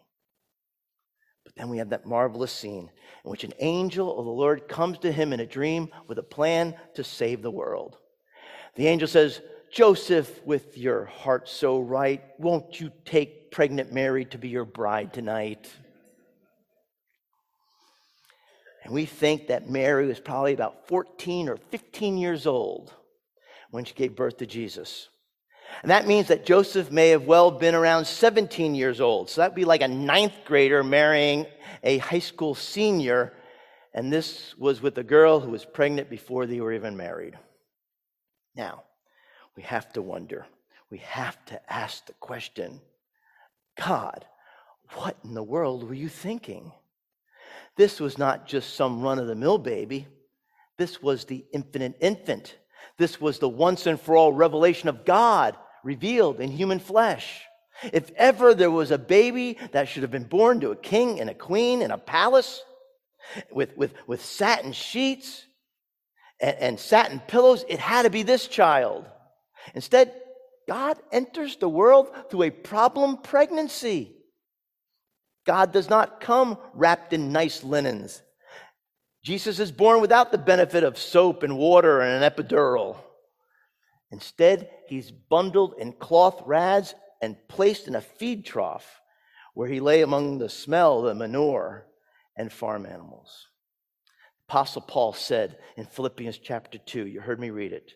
But 1.45 1.55
then 1.55 1.69
we 1.69 1.77
have 1.77 1.89
that 1.89 2.05
marvelous 2.05 2.51
scene 2.51 2.89
in 3.23 3.31
which 3.31 3.45
an 3.45 3.53
angel 3.59 4.19
of 4.19 4.25
the 4.25 4.31
Lord 4.31 4.67
comes 4.67 4.99
to 4.99 5.11
him 5.11 5.31
in 5.31 5.39
a 5.39 5.45
dream 5.45 5.89
with 6.07 6.17
a 6.17 6.23
plan 6.23 6.75
to 6.95 7.03
save 7.03 7.41
the 7.41 7.51
world. 7.51 7.97
The 8.75 8.87
angel 8.87 9.07
says, 9.07 9.41
Joseph, 9.71 10.43
with 10.45 10.77
your 10.77 11.05
heart 11.05 11.47
so 11.47 11.79
right, 11.79 12.21
won't 12.37 12.81
you 12.81 12.91
take 13.05 13.51
pregnant 13.51 13.93
Mary 13.93 14.25
to 14.25 14.37
be 14.37 14.49
your 14.49 14.65
bride 14.65 15.13
tonight? 15.13 15.69
And 18.83 18.93
we 18.93 19.05
think 19.05 19.47
that 19.47 19.69
Mary 19.69 20.07
was 20.07 20.19
probably 20.19 20.53
about 20.53 20.87
14 20.87 21.49
or 21.49 21.57
15 21.57 22.17
years 22.17 22.47
old 22.47 22.93
when 23.69 23.85
she 23.85 23.93
gave 23.93 24.15
birth 24.15 24.37
to 24.37 24.45
Jesus. 24.45 25.07
And 25.81 25.91
that 25.91 26.07
means 26.07 26.27
that 26.27 26.45
Joseph 26.45 26.91
may 26.91 27.09
have 27.09 27.23
well 27.23 27.51
been 27.51 27.75
around 27.75 28.05
17 28.05 28.75
years 28.75 28.99
old. 28.99 29.29
So 29.29 29.41
that'd 29.41 29.55
be 29.55 29.65
like 29.65 29.81
a 29.81 29.87
ninth 29.87 30.33
grader 30.45 30.83
marrying 30.83 31.45
a 31.83 31.99
high 31.99 32.19
school 32.19 32.55
senior. 32.55 33.33
And 33.93 34.11
this 34.11 34.55
was 34.57 34.81
with 34.81 34.97
a 34.97 35.03
girl 35.03 35.39
who 35.39 35.51
was 35.51 35.65
pregnant 35.65 36.09
before 36.09 36.45
they 36.45 36.59
were 36.59 36.73
even 36.73 36.97
married. 36.97 37.37
Now, 38.55 38.83
we 39.55 39.63
have 39.63 39.91
to 39.93 40.01
wonder, 40.01 40.45
we 40.89 40.99
have 40.99 41.43
to 41.45 41.73
ask 41.73 42.05
the 42.05 42.13
question 42.13 42.81
God, 43.77 44.25
what 44.93 45.17
in 45.23 45.33
the 45.33 45.43
world 45.43 45.87
were 45.87 45.93
you 45.93 46.09
thinking? 46.09 46.73
This 47.77 47.99
was 47.99 48.17
not 48.17 48.47
just 48.47 48.75
some 48.75 49.01
run 49.01 49.19
of 49.19 49.27
the 49.27 49.35
mill 49.35 49.57
baby. 49.57 50.07
This 50.77 51.01
was 51.01 51.25
the 51.25 51.45
infinite 51.53 51.97
infant. 52.01 52.57
This 52.97 53.21
was 53.21 53.39
the 53.39 53.49
once 53.49 53.85
and 53.85 53.99
for 53.99 54.15
all 54.15 54.33
revelation 54.33 54.89
of 54.89 55.05
God 55.05 55.55
revealed 55.83 56.39
in 56.39 56.51
human 56.51 56.79
flesh. 56.79 57.41
If 57.91 58.11
ever 58.15 58.53
there 58.53 58.71
was 58.71 58.91
a 58.91 58.97
baby 58.97 59.57
that 59.71 59.87
should 59.87 60.03
have 60.03 60.11
been 60.11 60.23
born 60.23 60.59
to 60.59 60.71
a 60.71 60.75
king 60.75 61.19
and 61.19 61.29
a 61.29 61.33
queen 61.33 61.81
in 61.81 61.91
a 61.91 61.97
palace 61.97 62.61
with, 63.51 63.75
with, 63.75 63.93
with 64.07 64.23
satin 64.23 64.71
sheets 64.71 65.45
and, 66.39 66.57
and 66.57 66.79
satin 66.79 67.19
pillows, 67.19 67.65
it 67.67 67.79
had 67.79 68.03
to 68.03 68.09
be 68.09 68.23
this 68.23 68.47
child. 68.47 69.05
Instead, 69.73 70.13
God 70.67 70.97
enters 71.11 71.57
the 71.57 71.69
world 71.69 72.11
through 72.29 72.43
a 72.43 72.49
problem 72.51 73.17
pregnancy. 73.17 74.15
God 75.51 75.73
does 75.73 75.89
not 75.89 76.21
come 76.21 76.57
wrapped 76.73 77.11
in 77.11 77.33
nice 77.33 77.61
linens. 77.61 78.21
Jesus 79.21 79.59
is 79.59 79.69
born 79.69 79.99
without 79.99 80.31
the 80.31 80.37
benefit 80.37 80.85
of 80.85 80.97
soap 80.97 81.43
and 81.43 81.57
water 81.57 81.99
and 81.99 82.23
an 82.23 82.31
epidural. 82.31 82.95
Instead, 84.11 84.69
he's 84.87 85.11
bundled 85.11 85.73
in 85.77 85.91
cloth 85.91 86.41
rags 86.45 86.95
and 87.21 87.35
placed 87.49 87.89
in 87.89 87.95
a 87.95 88.01
feed 88.01 88.45
trough 88.45 89.01
where 89.53 89.67
he 89.67 89.81
lay 89.81 90.03
among 90.03 90.37
the 90.37 90.47
smell, 90.47 90.99
of 90.99 91.07
the 91.07 91.15
manure, 91.15 91.85
and 92.37 92.49
farm 92.49 92.85
animals. 92.85 93.47
Apostle 94.47 94.83
Paul 94.83 95.11
said 95.11 95.57
in 95.75 95.85
Philippians 95.85 96.37
chapter 96.37 96.77
2, 96.77 97.07
you 97.07 97.19
heard 97.19 97.41
me 97.41 97.49
read 97.49 97.73
it, 97.73 97.91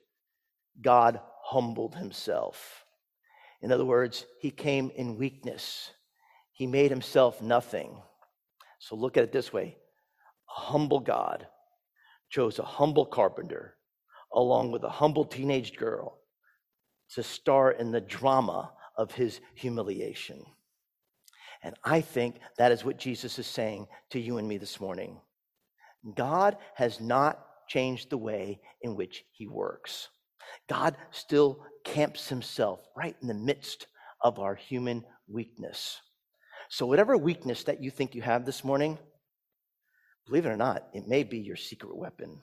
God 0.82 1.22
humbled 1.42 1.96
himself. 1.96 2.84
In 3.62 3.72
other 3.72 3.86
words, 3.86 4.26
he 4.42 4.52
came 4.52 4.92
in 4.94 5.18
weakness 5.18 5.92
he 6.56 6.66
made 6.68 6.90
himself 6.90 7.42
nothing. 7.42 8.02
So 8.80 8.96
look 8.96 9.18
at 9.18 9.24
it 9.24 9.32
this 9.32 9.52
way 9.54 9.76
a 10.50 10.62
humble 10.62 11.02
God 11.02 11.46
chose 12.30 12.60
a 12.60 12.64
humble 12.64 13.06
carpenter 13.06 13.76
along 14.34 14.72
with 14.72 14.84
a 14.84 14.90
humble 14.90 15.26
teenage 15.26 15.76
girl 15.76 16.18
to 17.14 17.24
star 17.24 17.72
in 17.72 17.92
the 17.92 18.02
drama 18.02 18.72
of 18.98 19.12
his 19.12 19.40
humiliation. 19.54 20.44
And 21.62 21.76
I 21.84 22.02
think 22.02 22.38
that 22.58 22.72
is 22.72 22.86
what 22.86 22.98
Jesus 22.98 23.38
is 23.38 23.48
saying 23.48 23.88
to 24.12 24.20
you 24.20 24.38
and 24.38 24.48
me 24.48 24.58
this 24.58 24.80
morning. 24.80 25.20
God 26.16 26.58
has 26.76 27.02
not 27.02 27.46
changed 27.68 28.10
the 28.10 28.18
way 28.18 28.62
in 28.82 28.96
which 28.96 29.26
he 29.32 29.48
works. 29.48 30.10
God 30.70 30.96
still 31.12 31.66
camps 31.84 32.30
himself 32.30 32.80
right 32.96 33.16
in 33.22 33.28
the 33.28 33.34
midst 33.34 33.88
of 34.22 34.40
our 34.40 34.56
human 34.56 35.04
weakness. 35.28 36.02
So, 36.70 36.86
whatever 36.86 37.18
weakness 37.18 37.64
that 37.66 37.82
you 37.82 37.92
think 37.92 38.16
you 38.16 38.22
have 38.22 38.46
this 38.46 38.64
morning, 38.64 38.98
believe 40.26 40.46
it 40.46 40.50
or 40.50 40.58
not, 40.58 40.88
it 40.94 41.08
may 41.08 41.24
be 41.24 41.40
your 41.40 41.56
secret 41.56 41.96
weapon. 41.96 42.42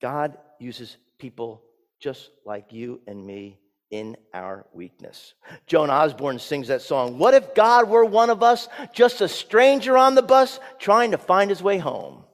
God 0.00 0.38
uses 0.58 0.96
people 1.18 1.62
just 2.00 2.30
like 2.46 2.72
you 2.72 3.00
and 3.06 3.24
me 3.26 3.58
in 3.90 4.16
our 4.32 4.66
weakness. 4.72 5.34
Joan 5.66 5.90
Osborne 5.90 6.38
sings 6.38 6.68
that 6.68 6.82
song. 6.82 7.18
What 7.18 7.34
if 7.34 7.54
God 7.54 7.88
were 7.88 8.04
one 8.04 8.30
of 8.30 8.42
us, 8.42 8.68
just 8.92 9.20
a 9.20 9.28
stranger 9.28 9.98
on 9.98 10.14
the 10.14 10.22
bus 10.22 10.60
trying 10.78 11.10
to 11.10 11.18
find 11.18 11.50
his 11.50 11.62
way 11.62 11.78
home? 11.78 12.24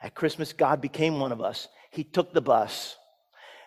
At 0.00 0.14
Christmas, 0.14 0.52
God 0.52 0.80
became 0.80 1.20
one 1.20 1.30
of 1.30 1.40
us. 1.40 1.68
He 1.90 2.02
took 2.02 2.32
the 2.32 2.40
bus, 2.40 2.96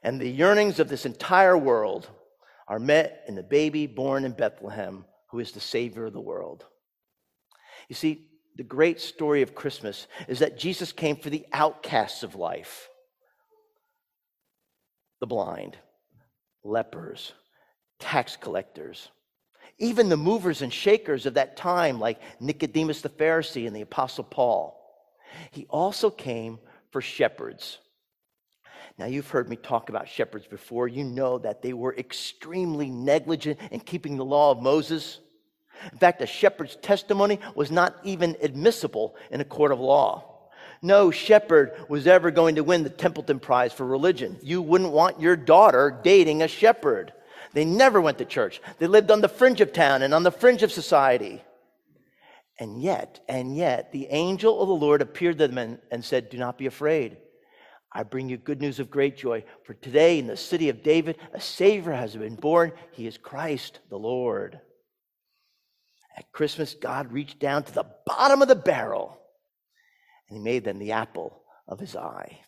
and 0.04 0.20
the 0.20 0.28
yearnings 0.28 0.80
of 0.80 0.90
this 0.90 1.06
entire 1.06 1.58
world 1.58 2.10
are 2.68 2.80
met 2.80 3.24
in 3.28 3.36
the 3.36 3.44
baby 3.44 3.86
born 3.86 4.26
in 4.26 4.32
Bethlehem 4.32 5.06
who 5.36 5.40
is 5.40 5.52
the 5.52 5.60
Savior 5.60 6.06
of 6.06 6.14
the 6.14 6.22
world. 6.22 6.64
You 7.90 7.96
see, 7.96 8.28
the 8.56 8.64
great 8.64 9.02
story 9.02 9.42
of 9.42 9.54
Christmas 9.54 10.08
is 10.30 10.40
that 10.40 10.58
Jesus 10.58 10.94
came 10.94 11.18
for 11.18 11.30
the 11.30 11.46
outcasts 11.52 12.24
of 12.24 12.36
life 12.36 12.88
the 15.20 15.28
blind, 15.28 15.76
lepers, 16.64 17.34
tax 18.00 18.38
collectors, 18.38 19.10
even 19.78 20.08
the 20.08 20.16
movers 20.16 20.62
and 20.62 20.72
shakers 20.72 21.26
of 21.26 21.34
that 21.34 21.58
time, 21.58 22.00
like 22.00 22.22
Nicodemus 22.40 23.02
the 23.02 23.10
Pharisee 23.10 23.68
and 23.68 23.76
the 23.76 23.82
Apostle 23.82 24.24
Paul. 24.24 24.82
He 25.52 25.66
also 25.70 26.10
came 26.10 26.60
for 26.92 27.02
shepherds. 27.02 27.80
Now, 28.98 29.08
you've 29.08 29.30
heard 29.30 29.50
me 29.50 29.58
talk 29.58 29.90
about 29.90 30.08
shepherds 30.08 30.48
before. 30.48 30.88
You 30.88 31.04
know 31.04 31.38
that 31.40 31.62
they 31.62 31.74
were 31.74 31.94
extremely 31.98 32.90
negligent 32.90 33.60
in 33.72 33.82
keeping 33.82 34.16
the 34.16 34.24
law 34.24 34.52
of 34.52 34.62
Moses. 34.62 35.20
In 35.92 35.98
fact, 35.98 36.22
a 36.22 36.28
shepherd's 36.28 36.76
testimony 36.76 37.40
was 37.56 37.72
not 37.72 37.96
even 38.04 38.36
admissible 38.42 39.16
in 39.32 39.42
a 39.42 39.46
court 39.46 39.72
of 39.72 39.80
law. 39.80 40.36
No 40.82 41.10
shepherd 41.10 41.74
was 41.90 42.06
ever 42.06 42.32
going 42.32 42.56
to 42.56 42.64
win 42.64 42.84
the 42.84 42.90
Templeton 42.90 43.40
Prize 43.40 43.74
for 43.74 43.86
religion. 43.86 44.38
You 44.42 44.62
wouldn't 44.62 44.92
want 44.92 45.20
your 45.20 45.36
daughter 45.36 46.00
dating 46.04 46.42
a 46.42 46.48
shepherd. 46.48 47.14
They 47.54 47.66
never 47.66 48.02
went 48.02 48.18
to 48.20 48.26
church. 48.26 48.62
They 48.80 48.88
lived 48.88 49.12
on 49.12 49.22
the 49.22 49.30
fringe 49.30 49.62
of 49.62 49.74
town 49.74 50.02
and 50.02 50.14
on 50.14 50.24
the 50.24 50.32
fringe 50.32 50.62
of 50.62 50.72
society. 50.72 51.42
And 52.60 52.82
yet, 52.82 53.20
and 53.28 53.56
yet, 53.56 53.92
the 53.92 54.08
angel 54.08 54.62
of 54.62 54.68
the 54.68 54.76
Lord 54.76 55.02
appeared 55.02 55.38
to 55.40 55.48
them 55.48 55.80
and, 55.90 56.06
said, 56.06 56.30
Do 56.30 56.38
not 56.38 56.58
be 56.58 56.68
afraid. 56.68 57.18
I 57.92 58.04
bring 58.04 58.30
you 58.30 58.38
good 58.38 58.62
news 58.62 58.80
of 58.80 58.92
great 58.92 59.18
joy. 59.18 59.44
For 59.64 59.74
today 59.74 60.20
in 60.20 60.28
the 60.28 60.38
city 60.38 60.70
of 60.70 60.84
David, 60.84 61.18
a 61.34 61.40
Savior 61.40 61.94
has 61.94 62.16
been 62.16 62.36
born. 62.36 62.74
He 62.92 63.08
is 63.08 63.18
Christ 63.18 63.80
the 63.90 63.98
Lord. 63.98 64.60
At 66.16 66.32
Christmas, 66.32 66.74
God 66.74 67.12
reached 67.12 67.40
down 67.40 67.64
to 67.64 67.74
the 67.74 67.88
bottom 68.06 68.42
of 68.42 68.48
the 68.48 68.56
barrel 68.56 69.20
and 70.30 70.38
He 70.38 70.44
made 70.44 70.64
them 70.64 70.80
the 70.80 70.94
apple 70.94 71.44
of 71.68 71.80
His 71.80 71.96
eye. 71.96 72.40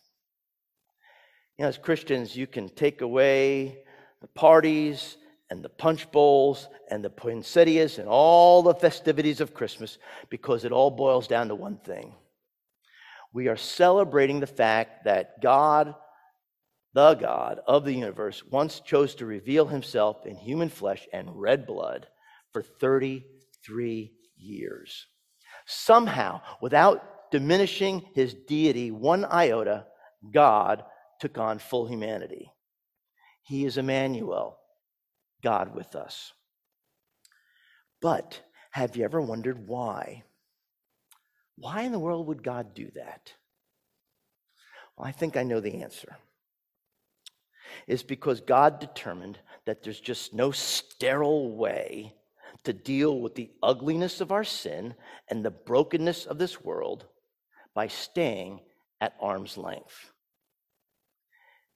You 1.58 1.64
know, 1.64 1.68
as 1.68 1.78
Christians, 1.78 2.36
you 2.36 2.46
can 2.46 2.68
take 2.68 3.02
away 3.02 3.82
the 4.20 4.28
parties 4.28 5.16
and 5.50 5.62
the 5.62 5.68
punch 5.68 6.10
bowls 6.10 6.68
and 6.90 7.04
the 7.04 7.10
poinsettias 7.10 7.98
and 7.98 8.08
all 8.08 8.62
the 8.62 8.74
festivities 8.74 9.40
of 9.40 9.54
Christmas 9.54 9.98
because 10.30 10.64
it 10.64 10.72
all 10.72 10.90
boils 10.90 11.26
down 11.26 11.48
to 11.48 11.54
one 11.54 11.78
thing. 11.78 12.14
We 13.32 13.48
are 13.48 13.56
celebrating 13.56 14.40
the 14.40 14.46
fact 14.46 15.04
that 15.04 15.42
God, 15.42 15.94
the 16.94 17.14
God 17.14 17.60
of 17.66 17.84
the 17.84 17.92
universe, 17.92 18.42
once 18.44 18.80
chose 18.80 19.14
to 19.16 19.26
reveal 19.26 19.66
himself 19.66 20.26
in 20.26 20.36
human 20.36 20.68
flesh 20.68 21.06
and 21.12 21.40
red 21.40 21.66
blood 21.66 22.06
for 22.52 22.62
30 22.62 23.24
three 23.68 24.12
years. 24.36 25.06
Somehow, 25.66 26.40
without 26.62 27.30
diminishing 27.30 28.02
his 28.14 28.34
deity 28.34 28.90
one 28.90 29.26
iota, 29.26 29.84
God 30.32 30.82
took 31.20 31.36
on 31.36 31.58
full 31.58 31.86
humanity. 31.86 32.50
He 33.42 33.66
is 33.66 33.76
Emmanuel, 33.76 34.58
God 35.42 35.74
with 35.74 35.94
us. 35.94 36.32
But 38.00 38.40
have 38.70 38.96
you 38.96 39.04
ever 39.04 39.20
wondered 39.20 39.68
why? 39.68 40.22
Why 41.56 41.82
in 41.82 41.92
the 41.92 41.98
world 41.98 42.28
would 42.28 42.42
God 42.42 42.74
do 42.74 42.90
that? 42.94 43.32
Well, 44.96 45.06
I 45.06 45.12
think 45.12 45.36
I 45.36 45.42
know 45.42 45.60
the 45.60 45.82
answer. 45.82 46.16
It's 47.86 48.02
because 48.02 48.40
God 48.40 48.80
determined 48.80 49.38
that 49.66 49.82
there's 49.82 50.00
just 50.00 50.32
no 50.32 50.50
sterile 50.50 51.54
way 51.54 52.14
to 52.64 52.72
deal 52.72 53.20
with 53.20 53.34
the 53.34 53.50
ugliness 53.62 54.20
of 54.20 54.32
our 54.32 54.44
sin 54.44 54.94
and 55.28 55.44
the 55.44 55.50
brokenness 55.50 56.26
of 56.26 56.38
this 56.38 56.62
world 56.62 57.06
by 57.74 57.86
staying 57.86 58.60
at 59.00 59.14
arm's 59.20 59.56
length. 59.56 60.12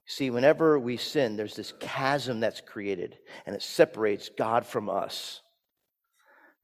See, 0.07 0.31
whenever 0.31 0.79
we 0.79 0.97
sin, 0.97 1.37
there's 1.37 1.55
this 1.55 1.73
chasm 1.81 2.41
that's 2.41 2.61
created, 2.61 3.19
and 3.47 3.55
it 3.55 3.63
separates 3.63 4.29
God 4.37 4.67
from 4.67 4.91
us. 4.91 5.41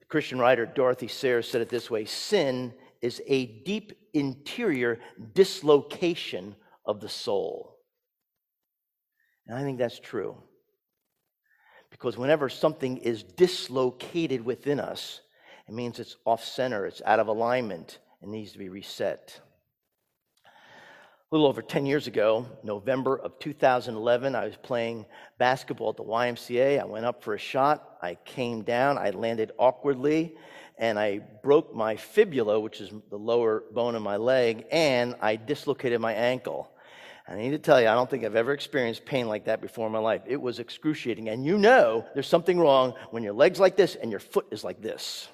The 0.01 0.07
Christian 0.07 0.39
writer 0.39 0.67
Dorothy 0.67 1.09
Sayers 1.09 1.49
said 1.49 1.61
it 1.61 1.69
this 1.69 1.91
way 1.91 2.05
Sin 2.05 2.75
is 3.01 3.23
a 3.27 3.63
deep 3.63 3.93
interior 4.13 4.99
dislocation 5.35 6.57
of 6.85 7.01
the 7.01 7.09
soul. 7.09 7.77
And 9.47 9.57
I 9.57 9.63
think 9.63 9.79
that's 9.79 10.01
true. 10.01 10.37
Because 11.91 12.17
whenever 12.17 12.49
something 12.49 12.99
is 12.99 13.23
dislocated 13.23 14.45
within 14.45 14.81
us, 14.81 15.21
it 15.67 15.75
means 15.75 15.99
it's 15.99 16.17
off 16.25 16.45
center, 16.45 16.87
it's 16.87 17.03
out 17.05 17.21
of 17.21 17.29
alignment, 17.29 17.99
and 18.23 18.31
needs 18.31 18.53
to 18.53 18.59
be 18.59 18.69
reset. 18.69 19.41
A 20.45 21.35
little 21.35 21.47
over 21.47 21.61
10 21.61 21.85
years 21.85 22.07
ago, 22.07 22.47
November 22.63 23.17
of 23.17 23.39
2011, 23.39 24.35
I 24.35 24.47
was 24.47 24.57
playing 24.57 25.05
basketball 25.37 25.91
at 25.91 25.97
the 25.97 26.05
YMCA. 26.05 26.81
I 26.81 26.85
went 26.87 27.05
up 27.05 27.23
for 27.23 27.35
a 27.35 27.39
shot. 27.39 27.99
I 28.01 28.15
came 28.15 28.63
down. 28.63 28.97
I 28.97 29.11
landed 29.11 29.53
awkwardly 29.59 30.35
and 30.79 30.99
I 30.99 31.19
broke 31.19 31.75
my 31.75 31.97
fibula, 31.97 32.59
which 32.61 32.81
is 32.81 32.91
the 33.11 33.19
lower 33.19 33.65
bone 33.73 33.97
in 33.97 34.03
my 34.03 34.17
leg, 34.17 34.65
and 34.71 35.17
I 35.21 35.37
dislocated 35.37 36.01
my 36.01 36.13
ankle. 36.15 36.71
I 37.31 37.37
need 37.37 37.51
to 37.51 37.59
tell 37.59 37.79
you, 37.81 37.89
I 37.89 37.95
don't 37.95 38.09
think 38.09 38.25
I've 38.25 38.37
ever 38.37 38.53
experienced 38.53 39.05
pain 39.05 39.29
like 39.29 39.45
that 39.45 39.61
before 39.61 39.87
in 39.87 39.93
my 39.93 39.99
life. 39.99 40.23
It 40.27 40.41
was 40.41 40.61
excruciating. 40.61 41.29
And 41.29 41.45
you 41.45 41.59
know 41.59 42.07
there's 42.15 42.27
something 42.27 42.59
wrong 42.59 42.95
when 43.11 43.23
your 43.23 43.35
leg's 43.35 43.61
like 43.61 43.77
this 43.77 43.97
and 43.97 44.11
your 44.11 44.21
foot 44.21 44.47
is 44.51 44.65
like 44.65 44.81
this. 44.81 45.29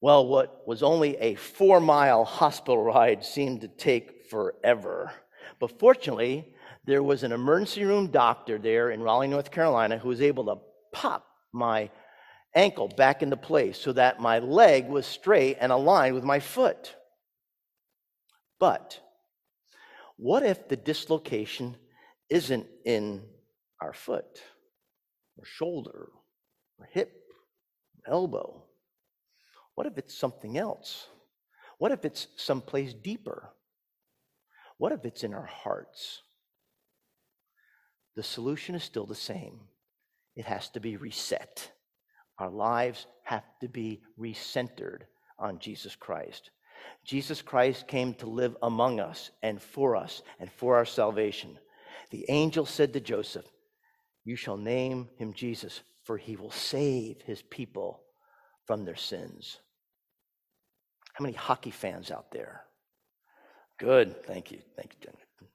Well, 0.00 0.26
what 0.26 0.66
was 0.66 0.82
only 0.82 1.16
a 1.16 1.36
four 1.36 1.80
mile 1.80 2.24
hospital 2.24 2.82
ride 2.82 3.24
seemed 3.24 3.60
to 3.60 3.68
take 3.68 4.26
forever. 4.28 5.12
But 5.60 5.78
fortunately, 5.78 6.52
there 6.84 7.02
was 7.02 7.22
an 7.22 7.32
emergency 7.32 7.84
room 7.84 8.08
doctor 8.08 8.58
there 8.58 8.90
in 8.90 9.00
Raleigh, 9.00 9.28
North 9.28 9.50
Carolina, 9.52 9.96
who 9.96 10.08
was 10.08 10.20
able 10.20 10.44
to 10.46 10.60
pop 10.92 11.24
my 11.52 11.88
ankle 12.54 12.88
back 12.88 13.22
into 13.22 13.36
place 13.36 13.78
so 13.78 13.92
that 13.92 14.20
my 14.20 14.40
leg 14.40 14.88
was 14.88 15.06
straight 15.06 15.56
and 15.60 15.70
aligned 15.70 16.16
with 16.16 16.24
my 16.24 16.40
foot. 16.40 16.94
But 18.58 19.00
what 20.16 20.42
if 20.44 20.68
the 20.68 20.76
dislocation 20.76 21.76
isn't 22.30 22.66
in 22.84 23.22
our 23.80 23.92
foot 23.92 24.40
or 25.36 25.44
shoulder 25.44 26.08
or 26.78 26.88
hip 26.92 27.12
or 28.06 28.12
elbow? 28.12 28.62
What 29.74 29.86
if 29.86 29.98
it's 29.98 30.16
something 30.16 30.56
else? 30.56 31.08
What 31.78 31.92
if 31.92 32.04
it's 32.04 32.28
someplace 32.36 32.94
deeper? 32.94 33.50
What 34.78 34.92
if 34.92 35.04
it's 35.04 35.24
in 35.24 35.34
our 35.34 35.46
hearts? 35.46 36.22
The 38.16 38.22
solution 38.22 38.74
is 38.74 38.84
still 38.84 39.06
the 39.06 39.14
same 39.14 39.60
it 40.36 40.46
has 40.46 40.68
to 40.70 40.80
be 40.80 40.96
reset. 40.96 41.70
Our 42.38 42.50
lives 42.50 43.06
have 43.24 43.44
to 43.60 43.68
be 43.68 44.02
recentered 44.18 45.02
on 45.38 45.60
Jesus 45.60 45.94
Christ. 45.94 46.50
Jesus 47.04 47.42
Christ 47.42 47.86
came 47.86 48.14
to 48.14 48.26
live 48.26 48.56
among 48.62 49.00
us 49.00 49.30
and 49.42 49.60
for 49.60 49.96
us 49.96 50.22
and 50.40 50.50
for 50.52 50.76
our 50.76 50.84
salvation. 50.84 51.58
The 52.10 52.24
angel 52.28 52.66
said 52.66 52.92
to 52.92 53.00
Joseph, 53.00 53.46
You 54.24 54.36
shall 54.36 54.56
name 54.56 55.08
him 55.16 55.34
Jesus, 55.34 55.80
for 56.04 56.16
he 56.16 56.36
will 56.36 56.50
save 56.50 57.22
his 57.22 57.42
people 57.42 58.00
from 58.66 58.84
their 58.84 58.96
sins. 58.96 59.58
How 61.14 61.22
many 61.22 61.34
hockey 61.34 61.70
fans 61.70 62.10
out 62.10 62.30
there? 62.32 62.64
Good. 63.78 64.24
Thank 64.24 64.50
you. 64.50 64.58
Thank 64.76 64.94
you, 64.94 64.98
Jen. 65.06 65.48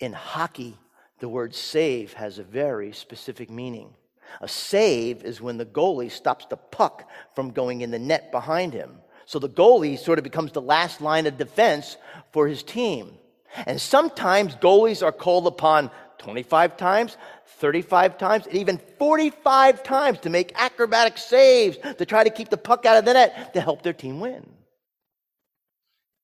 In 0.00 0.12
hockey, 0.12 0.76
the 1.20 1.28
word 1.28 1.54
save 1.54 2.12
has 2.14 2.38
a 2.38 2.44
very 2.44 2.92
specific 2.92 3.50
meaning. 3.50 3.94
A 4.40 4.48
save 4.48 5.24
is 5.24 5.40
when 5.40 5.56
the 5.56 5.64
goalie 5.64 6.10
stops 6.10 6.46
the 6.46 6.56
puck 6.56 7.08
from 7.34 7.52
going 7.52 7.80
in 7.80 7.90
the 7.90 7.98
net 7.98 8.30
behind 8.32 8.74
him. 8.74 8.98
So 9.26 9.38
the 9.38 9.48
goalie 9.48 9.98
sort 9.98 10.18
of 10.18 10.24
becomes 10.24 10.52
the 10.52 10.62
last 10.62 11.00
line 11.00 11.26
of 11.26 11.36
defense 11.36 11.96
for 12.32 12.46
his 12.46 12.62
team. 12.62 13.18
And 13.66 13.80
sometimes 13.80 14.54
goalies 14.56 15.04
are 15.04 15.12
called 15.12 15.46
upon 15.46 15.90
25 16.18 16.76
times, 16.76 17.16
35 17.58 18.18
times, 18.18 18.46
and 18.46 18.56
even 18.56 18.80
45 18.98 19.82
times 19.82 20.20
to 20.20 20.30
make 20.30 20.52
acrobatic 20.54 21.18
saves 21.18 21.76
to 21.78 22.06
try 22.06 22.24
to 22.24 22.30
keep 22.30 22.50
the 22.50 22.56
puck 22.56 22.86
out 22.86 22.96
of 22.96 23.04
the 23.04 23.14
net 23.14 23.54
to 23.54 23.60
help 23.60 23.82
their 23.82 23.92
team 23.92 24.20
win. 24.20 24.48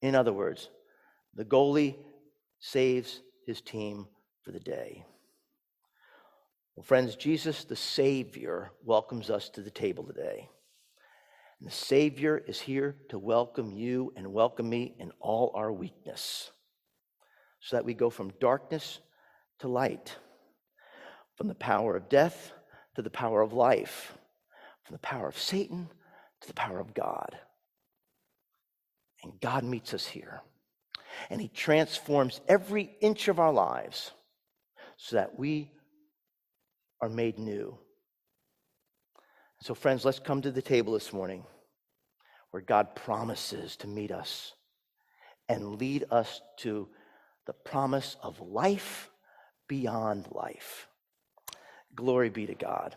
In 0.01 0.15
other 0.15 0.33
words, 0.33 0.69
the 1.35 1.45
goalie 1.45 1.97
saves 2.61 3.21
his 3.47 3.61
team 3.61 4.07
for 4.43 4.53
the 4.53 4.61
day. 4.61 5.05
Well, 6.77 6.85
friends, 6.85 7.17
Jesus, 7.17 7.65
the 7.65 7.77
Savior, 7.77 8.71
welcomes 8.85 9.29
us 9.31 9.49
to 9.51 9.61
the 9.61 9.71
table 9.71 10.05
today. 10.05 10.49
And 11.63 11.71
the 11.71 11.77
Savior 11.77 12.43
is 12.45 12.59
here 12.59 12.97
to 13.11 13.21
welcome 13.21 13.71
you 13.71 14.13
and 14.17 14.33
welcome 14.33 14.69
me 14.69 14.97
in 14.99 15.13
all 15.21 15.53
our 15.55 15.73
weakness 15.73 16.51
so 17.61 17.77
that 17.77 17.85
we 17.85 17.95
go 17.95 18.11
from 18.11 18.33
darkness 18.41 18.99
to 19.61 19.69
light, 19.69 20.17
from 21.37 21.47
the 21.47 21.55
power 21.55 21.95
of 21.95 22.09
death 22.09 22.53
to 22.97 23.03
the 23.03 23.11
power 23.11 23.41
of 23.43 23.53
life, 23.53 24.13
from 24.83 24.95
the 24.95 25.07
power 25.07 25.29
of 25.29 25.39
Satan 25.39 25.89
to 26.41 26.49
the 26.49 26.55
power 26.55 26.81
of 26.81 26.95
God. 26.95 27.39
And 29.23 29.41
God 29.41 29.63
meets 29.63 29.95
us 29.95 30.05
here. 30.05 30.43
And 31.31 31.41
He 31.41 31.47
transforms 31.47 32.41
every 32.49 32.91
inch 33.01 33.29
of 33.29 33.39
our 33.39 33.53
lives 33.53 34.11
so 34.97 35.15
that 35.15 35.39
we 35.39 35.71
are 37.01 37.09
made 37.09 37.39
new. 37.39 37.79
So, 39.63 39.75
friends, 39.75 40.05
let's 40.05 40.19
come 40.19 40.43
to 40.43 40.51
the 40.51 40.61
table 40.61 40.95
this 40.95 41.13
morning 41.13 41.45
where 42.51 42.61
God 42.61 42.97
promises 42.97 43.77
to 43.77 43.87
meet 43.87 44.11
us 44.11 44.55
and 45.49 45.79
lead 45.79 46.05
us 46.11 46.41
to 46.59 46.89
the 47.47 47.53
promise 47.53 48.17
of 48.25 48.41
life 48.41 49.09
beyond 49.69 50.27
life. 50.33 50.89
Glory 51.95 52.29
be 52.29 52.45
to 52.47 52.57
God. 52.57 52.97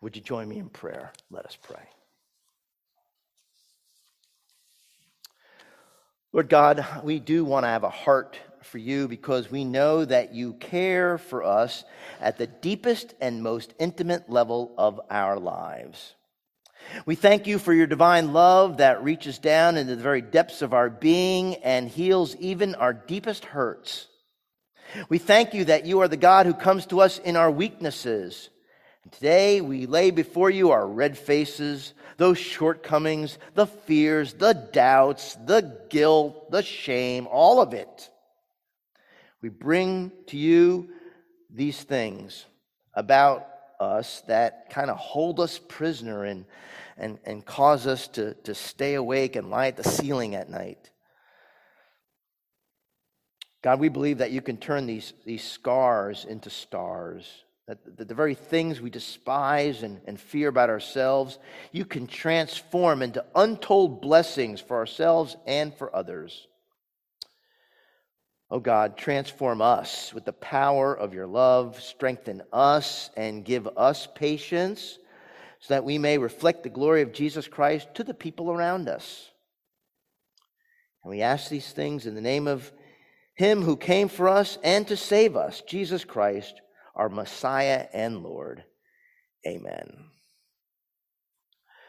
Would 0.00 0.16
you 0.16 0.22
join 0.22 0.48
me 0.48 0.56
in 0.56 0.70
prayer? 0.70 1.12
Let 1.30 1.44
us 1.44 1.58
pray. 1.62 1.86
Lord 6.32 6.48
God, 6.48 6.86
we 7.04 7.18
do 7.18 7.44
want 7.44 7.64
to 7.64 7.68
have 7.68 7.84
a 7.84 7.90
heart 7.90 8.38
for 8.64 8.78
you 8.78 9.08
because 9.08 9.50
we 9.50 9.64
know 9.64 10.04
that 10.04 10.34
you 10.34 10.54
care 10.54 11.18
for 11.18 11.44
us 11.44 11.84
at 12.20 12.38
the 12.38 12.46
deepest 12.46 13.14
and 13.20 13.42
most 13.42 13.74
intimate 13.78 14.28
level 14.30 14.74
of 14.78 15.00
our 15.10 15.38
lives. 15.38 16.14
We 17.06 17.14
thank 17.14 17.46
you 17.46 17.58
for 17.58 17.72
your 17.72 17.86
divine 17.86 18.32
love 18.32 18.78
that 18.78 19.02
reaches 19.02 19.38
down 19.38 19.76
into 19.76 19.94
the 19.94 20.02
very 20.02 20.22
depths 20.22 20.62
of 20.62 20.72
our 20.72 20.88
being 20.88 21.56
and 21.56 21.88
heals 21.88 22.36
even 22.36 22.74
our 22.74 22.92
deepest 22.92 23.44
hurts. 23.44 24.06
We 25.08 25.18
thank 25.18 25.54
you 25.54 25.66
that 25.66 25.86
you 25.86 26.00
are 26.00 26.08
the 26.08 26.16
God 26.16 26.46
who 26.46 26.54
comes 26.54 26.86
to 26.86 27.00
us 27.00 27.18
in 27.18 27.36
our 27.36 27.50
weaknesses. 27.50 28.48
And 29.02 29.12
today 29.12 29.60
we 29.60 29.86
lay 29.86 30.10
before 30.10 30.50
you 30.50 30.70
our 30.70 30.86
red 30.86 31.18
faces, 31.18 31.92
those 32.16 32.38
shortcomings, 32.38 33.38
the 33.54 33.66
fears, 33.66 34.34
the 34.34 34.54
doubts, 34.54 35.36
the 35.46 35.78
guilt, 35.90 36.50
the 36.50 36.62
shame, 36.62 37.26
all 37.30 37.60
of 37.60 37.74
it. 37.74 38.10
We 39.42 39.48
bring 39.48 40.12
to 40.28 40.36
you 40.36 40.88
these 41.50 41.82
things 41.82 42.44
about 42.94 43.46
us 43.78 44.22
that 44.26 44.70
kind 44.70 44.90
of 44.90 44.96
hold 44.96 45.38
us 45.38 45.60
prisoner 45.68 46.24
and, 46.24 46.44
and, 46.96 47.18
and 47.24 47.44
cause 47.44 47.86
us 47.86 48.08
to, 48.08 48.34
to 48.34 48.54
stay 48.54 48.94
awake 48.94 49.36
and 49.36 49.50
lie 49.50 49.68
at 49.68 49.76
the 49.76 49.84
ceiling 49.84 50.34
at 50.34 50.50
night. 50.50 50.90
God, 53.62 53.80
we 53.80 53.88
believe 53.88 54.18
that 54.18 54.30
you 54.30 54.40
can 54.40 54.56
turn 54.56 54.86
these, 54.86 55.12
these 55.24 55.44
scars 55.44 56.24
into 56.24 56.50
stars. 56.50 57.44
That 57.66 57.96
the, 57.96 58.04
the 58.04 58.14
very 58.14 58.34
things 58.34 58.80
we 58.80 58.90
despise 58.90 59.82
and, 59.82 60.00
and 60.06 60.18
fear 60.18 60.48
about 60.48 60.70
ourselves, 60.70 61.38
you 61.70 61.84
can 61.84 62.06
transform 62.06 63.02
into 63.02 63.24
untold 63.34 64.00
blessings 64.00 64.60
for 64.60 64.76
ourselves 64.76 65.36
and 65.46 65.74
for 65.74 65.94
others. 65.94 66.46
Oh 68.50 68.60
God, 68.60 68.96
transform 68.96 69.60
us 69.60 70.14
with 70.14 70.24
the 70.24 70.32
power 70.32 70.94
of 70.94 71.12
your 71.12 71.26
love, 71.26 71.80
strengthen 71.80 72.42
us, 72.52 73.10
and 73.16 73.44
give 73.44 73.68
us 73.76 74.08
patience 74.14 74.98
so 75.60 75.74
that 75.74 75.84
we 75.84 75.98
may 75.98 76.18
reflect 76.18 76.62
the 76.62 76.70
glory 76.70 77.02
of 77.02 77.12
Jesus 77.12 77.46
Christ 77.46 77.88
to 77.94 78.04
the 78.04 78.14
people 78.14 78.50
around 78.50 78.88
us. 78.88 79.30
And 81.02 81.10
we 81.10 81.20
ask 81.20 81.50
these 81.50 81.72
things 81.72 82.06
in 82.06 82.14
the 82.14 82.20
name 82.20 82.46
of 82.46 82.72
Him 83.34 83.62
who 83.62 83.76
came 83.76 84.08
for 84.08 84.28
us 84.28 84.56
and 84.62 84.86
to 84.88 84.96
save 84.96 85.36
us, 85.36 85.62
Jesus 85.62 86.04
Christ, 86.04 86.60
our 86.94 87.08
Messiah 87.08 87.86
and 87.92 88.22
Lord. 88.22 88.64
Amen. 89.46 90.06